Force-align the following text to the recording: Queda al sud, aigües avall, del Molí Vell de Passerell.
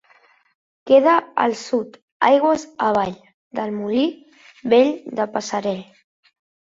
Queda 0.91 1.11
al 1.43 1.51
sud, 1.59 1.99
aigües 2.29 2.65
avall, 2.87 3.13
del 3.59 3.77
Molí 3.77 4.07
Vell 4.75 4.91
de 5.21 5.33
Passerell. 5.37 5.85